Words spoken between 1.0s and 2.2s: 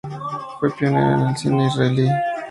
en el cine israelí.